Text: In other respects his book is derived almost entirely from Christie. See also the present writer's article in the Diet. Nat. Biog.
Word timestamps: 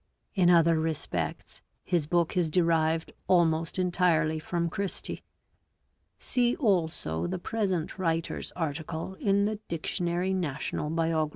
In 0.33 0.49
other 0.49 0.79
respects 0.79 1.61
his 1.83 2.07
book 2.07 2.35
is 2.35 2.49
derived 2.49 3.13
almost 3.27 3.77
entirely 3.77 4.39
from 4.39 4.67
Christie. 4.67 5.21
See 6.17 6.55
also 6.55 7.27
the 7.27 7.37
present 7.37 7.99
writer's 7.99 8.51
article 8.53 9.13
in 9.19 9.45
the 9.45 9.59
Diet. 9.69 10.01
Nat. 10.01 10.59
Biog. 10.59 11.29